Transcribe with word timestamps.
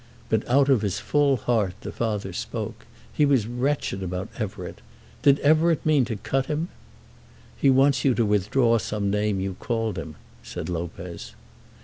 But 0.29 0.49
out 0.49 0.67
of 0.67 0.81
his 0.81 0.97
full 0.97 1.37
heart 1.37 1.75
the 1.81 1.91
father 1.91 2.33
spoke. 2.33 2.87
He 3.13 3.23
was 3.23 3.45
wretched 3.45 4.01
about 4.01 4.29
Everett. 4.39 4.81
Did 5.21 5.37
Everett 5.41 5.85
mean 5.85 6.05
to 6.05 6.15
cut 6.15 6.47
him? 6.47 6.69
"He 7.55 7.69
wants 7.69 8.03
you 8.03 8.15
to 8.15 8.25
withdraw 8.25 8.79
some 8.79 9.11
name 9.11 9.39
you 9.39 9.57
called 9.59 9.99
him," 9.99 10.15
said 10.41 10.69
Lopez. 10.69 11.35